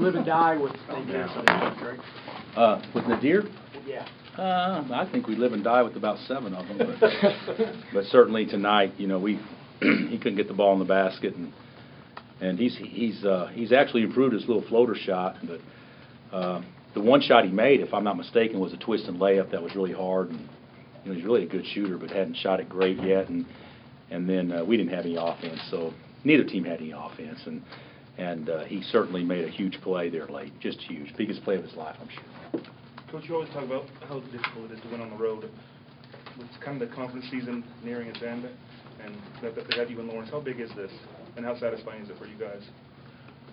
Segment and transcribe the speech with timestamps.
[0.00, 2.00] live and die with Naadir sometimes, Greg?
[2.56, 3.50] Uh, with Naadir?
[3.86, 4.08] Yeah.
[4.38, 7.10] Uh, I think we live and die with about seven of them, but,
[7.92, 9.38] but certainly tonight, you know, we,
[9.80, 11.52] he couldn't get the ball in the basket, and,
[12.40, 15.60] and he's, he's, uh, he's actually improved his little floater shot, but,
[16.34, 16.62] uh,
[16.94, 19.62] the one shot he made, if I'm not mistaken, was a twist and layup that
[19.62, 20.48] was really hard, and,
[21.04, 23.44] you know, he's really a good shooter, but hadn't shot it great yet, and,
[24.10, 25.92] and then, uh, we didn't have any offense, so
[26.24, 27.62] neither team had any offense, and,
[28.20, 31.64] and, uh, he certainly made a huge play there late, just huge, biggest play of
[31.64, 32.62] his life, I'm sure.
[33.10, 35.50] Coach, you always talk about how difficult it is to win on the road.
[36.38, 38.48] It's kind of the conference season nearing its end,
[39.04, 40.30] and that that they have you in Lawrence.
[40.30, 40.92] How big is this,
[41.36, 42.62] and how satisfying is it for you guys?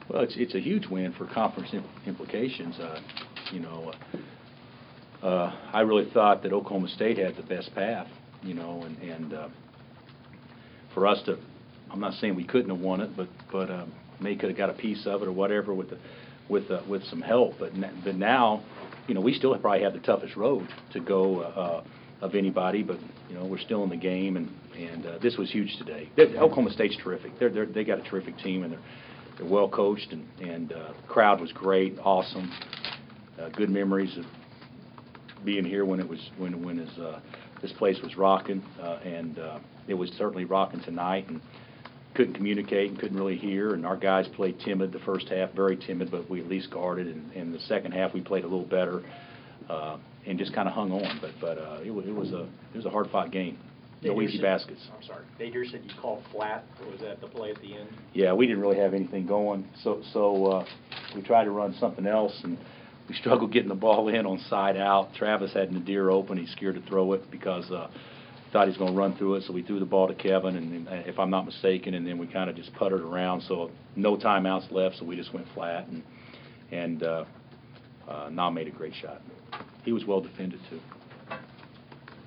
[0.09, 2.79] Well, it's, it's a huge win for conference im- implications.
[2.79, 3.01] Uh,
[3.51, 3.93] You know,
[5.23, 8.07] uh, uh, I really thought that Oklahoma State had the best path,
[8.43, 9.47] you know, and, and uh,
[10.93, 11.37] for us to,
[11.89, 14.69] I'm not saying we couldn't have won it, but, but um, they could have got
[14.69, 15.97] a piece of it or whatever with the,
[16.49, 17.55] with, uh, with some help.
[17.59, 18.63] But, n- but now,
[19.07, 21.83] you know, we still probably have the toughest road to go uh,
[22.21, 22.97] of anybody, but,
[23.29, 26.09] you know, we're still in the game, and, and uh, this was huge today.
[26.15, 27.37] They're- Oklahoma State's terrific.
[27.39, 28.81] They're, they're, they got a terrific team, and they're,
[29.37, 32.51] they're well coached, and, and uh, crowd was great, awesome.
[33.39, 34.25] Uh, good memories of
[35.45, 37.19] being here when it was, when, when his, uh,
[37.61, 41.39] this place was rocking, uh, and, uh, it was certainly rocking tonight, and
[42.17, 45.77] couldn't communicate and couldn't really hear, and our guys played timid the first half, very
[45.77, 48.65] timid, but we at least guarded, and, and the second half, we played a little
[48.65, 49.03] better,
[49.69, 52.41] uh, and just kinda hung on, but, but, uh, it was, it was a,
[52.73, 53.55] it was a hard-fought game.
[54.01, 54.87] No easy said- baskets.
[54.95, 55.25] I'm sorry.
[55.39, 57.87] Naadir said you called flat, or was that the play at the end?
[58.13, 60.65] Yeah, we didn't really have anything going, so, so, uh,
[61.15, 62.57] we tried to run something else, and
[63.07, 65.13] we struggled getting the ball in on side out.
[65.13, 67.91] Travis had Naadir open, he's scared to throw it because, uh,
[68.51, 70.87] thought he was gonna run through it, so we threw the ball to Kevin, and,
[70.87, 74.71] and if I'm not mistaken, and then we kinda just puttered around, so no timeouts
[74.71, 76.03] left, so we just went flat, and,
[76.71, 77.25] and, uh,
[78.07, 79.21] uh, Nam made a great shot.
[79.83, 80.79] He was well defended, too.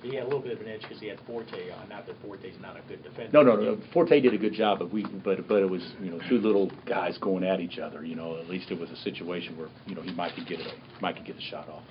[0.03, 2.17] He had a little bit of an edge because he had Forte on, not that
[2.23, 3.31] Forte's not a good defender.
[3.33, 3.79] No, no, no.
[3.93, 6.71] Forte did a good job, but we, but, but it was, you know, two little
[6.87, 9.95] guys going at each other, you know, at least it was a situation where, you
[9.95, 10.73] know, he might could get it,
[11.03, 11.83] might could get the shot off.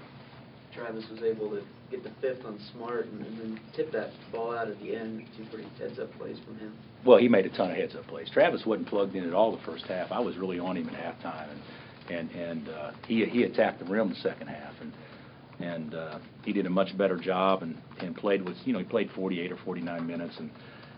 [0.74, 4.56] Travis was able to get the fifth on Smart and and then tip that ball
[4.56, 5.26] out at the end.
[5.38, 6.74] Two pretty heads-up plays from him.
[7.06, 8.30] Well, he made a ton of heads-up plays.
[8.30, 10.12] Travis wasn't plugged in at all the first half.
[10.12, 11.62] I was really on him at halftime, and,
[12.12, 14.94] and, and, uh, he, he attacked the rim the second half, and,
[15.60, 18.86] and, uh, he did a much better job and, and played with, you know, he
[18.86, 20.50] played forty-eight or forty-nine minutes and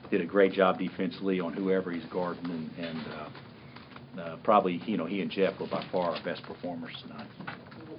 [0.09, 3.29] did a great job defensively on whoever he's guarding, and, and, uh,
[4.21, 7.27] uh, probably, you know, he and Jeff were by far our best performers tonight.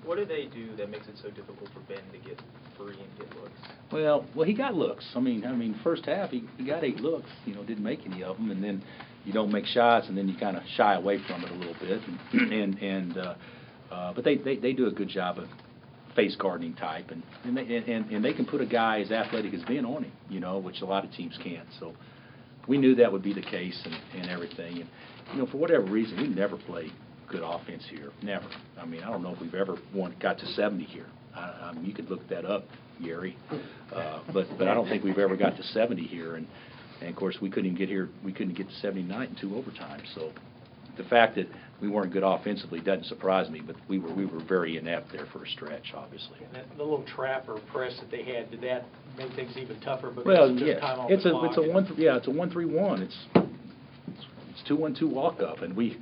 [0.05, 2.41] What do they do that makes it so difficult for Ben to get
[2.77, 3.53] free and get looks?
[3.93, 5.05] Well, well, he got looks.
[5.15, 7.31] I mean, I mean, first half he, he got eight looks.
[7.47, 8.83] You know, didn't make any of them, and then
[9.25, 11.77] you don't make shots, and then you kind of shy away from it a little
[11.81, 12.01] bit.
[12.33, 13.35] And and, and uh,
[13.93, 15.47] uh, but they, they they do a good job of
[16.17, 19.55] face guarding type, and and they and, and they can put a guy as athletic
[19.55, 20.13] as Ben on him.
[20.29, 21.69] You know, which a lot of teams can't.
[21.79, 21.95] So
[22.67, 24.81] we knew that would be the case and, and everything.
[24.81, 24.89] And
[25.33, 26.93] you know, for whatever reason, we never played
[27.32, 28.10] good offense here.
[28.22, 28.47] Never.
[28.78, 31.06] I mean, I don't know if we've ever won, got to 70 here.
[31.34, 32.65] I, I mean, you could look that up,
[33.03, 33.37] Gary.
[33.93, 36.37] Uh, but but I don't think we've ever got to 70 here.
[36.37, 36.47] And
[37.00, 38.09] and of course, we couldn't even get here.
[38.25, 40.15] We couldn't get to 79 in two overtimes.
[40.15, 40.32] So
[40.97, 41.48] the fact that
[41.81, 43.62] we weren't good offensively doesn't surprise me.
[43.66, 46.38] But we were we were very inept there for a stretch, obviously.
[46.44, 48.84] And that, the little trap or press that they had, did that
[49.16, 51.98] make things even tougher because Well, yeah, time off it's a, it's a one, th-
[51.98, 53.53] yeah, it's a one, three, one, it's, it's-
[54.69, 55.98] two, one, two walk-up, and we,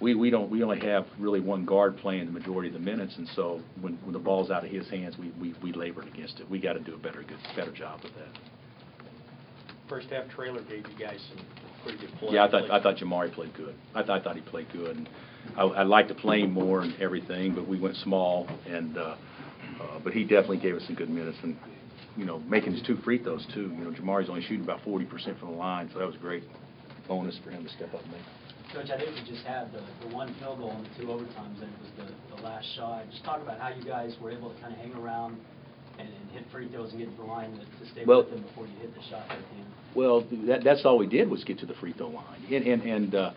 [0.00, 3.16] we, we don't, we only have really one guard playing the majority of the minutes,
[3.16, 6.40] and so when, when the ball's out of his hands, we, we, we labored against
[6.40, 6.48] it.
[6.48, 8.38] We gotta do a better, good, better job with that.
[9.88, 11.44] First half Traylor gave you guys some
[11.82, 12.34] pretty good play.
[12.34, 13.74] Yeah, I thought, I thought Jamari played good.
[13.94, 15.08] I thought, I thought he played good, and
[15.56, 19.16] I, I'd like to play him more and everything, but we went small, and, uh,
[19.80, 21.56] uh, but he definitely gave us some good minutes, and,
[22.16, 23.72] you know, making his two free throws too.
[23.78, 26.18] You know, Jamari's only shooting about forty percent from the line, so that was a
[26.18, 26.42] great
[27.06, 28.22] bonus for him to step up and make.
[28.72, 31.56] Coach, I think we just had the, the one field goal in the two overtimes,
[31.62, 33.02] and it was the, the last shot.
[33.10, 35.38] Just talk about how you guys were able to kind of hang around
[35.98, 38.30] and, and hit free throws and get to the line to, to stay Well- with
[38.30, 39.66] them before you hit the shot at the end.
[39.94, 42.44] Well, that, that's all we did was get to the free throw line.
[42.50, 43.30] And, and, and, uh,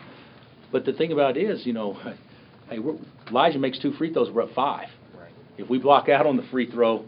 [0.70, 1.94] but the thing about it is, you know,
[2.68, 2.96] hey, we're,
[3.30, 4.88] Elijah makes two free throws, we're up five.
[5.18, 5.30] Right.
[5.56, 7.06] If we block out on the free throw,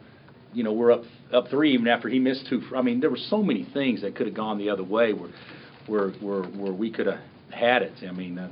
[0.55, 2.63] you know, we're up, up three even after he missed two.
[2.75, 5.31] I mean, there were so many things that could have gone the other way where,
[5.87, 7.21] where, where, where we could have
[7.55, 7.93] had it.
[8.07, 8.51] I mean, uh,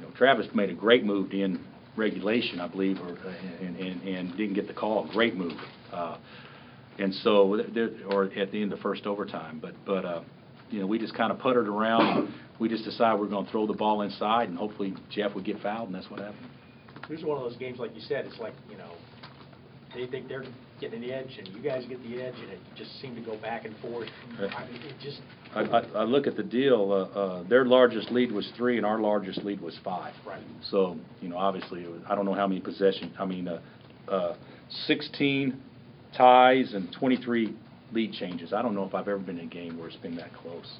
[0.00, 1.64] you know, Travis made a great move in
[1.96, 3.16] regulation, I believe, or,
[3.60, 5.08] and, and, and didn't get the call.
[5.12, 5.58] Great move.
[5.92, 6.18] Uh,
[6.98, 7.60] and so,
[8.10, 10.22] or at the end of first overtime, but, but, uh,
[10.70, 12.34] you know, we just kind of puttered around.
[12.58, 15.60] We just decided we're going to throw the ball inside, and hopefully Jeff would get
[15.60, 16.48] fouled, and that's what happened.
[17.08, 18.92] This is one of those games, like you said, it's like, you know,
[19.94, 20.44] they think they're
[20.80, 23.36] getting the edge, and you guys get the edge, and it just seemed to go
[23.38, 24.08] back and forth.
[24.38, 25.20] I mean, it just,
[25.54, 28.84] I, I, I look at the deal, uh, uh, their largest lead was three, and
[28.84, 30.14] our largest lead was five.
[30.26, 30.42] Right.
[30.70, 33.60] So, you know, obviously, it was, I don't know how many possession, I mean, uh,
[34.08, 34.36] uh,
[34.86, 35.62] sixteen
[36.16, 37.54] ties and twenty-three
[37.92, 38.52] lead changes.
[38.52, 40.78] I don't know if I've ever been in a game where it's been that close.